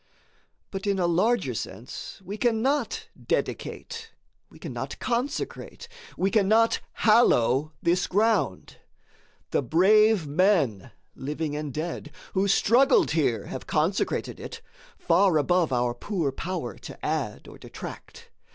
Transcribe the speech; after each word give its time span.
But 0.71 0.87
in 0.87 0.97
a 0.97 1.05
larger 1.05 1.53
sense 1.53 2.19
we 2.25 2.35
cannot 2.35 3.07
dedicate, 3.23 4.09
we 4.49 4.57
cannot 4.57 4.97
consecrate, 4.97 5.87
we 6.17 6.31
cannot 6.31 6.79
hallow 7.05 7.73
this 7.83 8.07
ground. 8.07 8.77
The 9.51 9.61
brave 9.61 10.25
men, 10.25 10.89
living 11.15 11.55
and 11.55 11.71
dead, 11.71 12.11
who 12.33 12.47
struggled 12.47 13.11
here, 13.11 13.45
have 13.45 13.67
consecrated 13.67 14.39
it 14.39 14.61
far 14.97 15.37
above 15.37 15.71
our 15.71 15.93
power 15.93 16.79
to 16.79 17.05
add 17.05 17.47
or 17.47 17.59
detract. 17.59 18.31